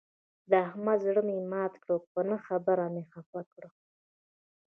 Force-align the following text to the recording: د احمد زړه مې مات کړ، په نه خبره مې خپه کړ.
د 0.49 0.51
احمد 0.67 0.99
زړه 1.07 1.21
مې 1.27 1.37
مات 1.51 1.73
کړ، 1.83 1.89
په 2.13 2.19
نه 2.29 2.37
خبره 2.47 2.85
مې 2.93 3.03
خپه 3.13 3.41
کړ. 3.51 3.63